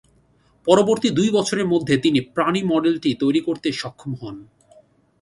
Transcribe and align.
পরবর্তী 0.67 1.07
দুই 1.09 1.29
বছরের 1.29 1.67
মধ্যে 1.67 1.95
তিনি 1.97 2.19
"প্রাণী 2.35 2.61
মডেলটি" 2.63 3.09
তৈরি 3.13 3.41
করতে 3.41 3.67
সক্ষম 3.71 4.11
হন। 4.15 4.35